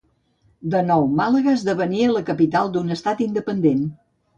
[0.75, 3.91] De nou Màlaga esdevenia la capital d'un estat independent.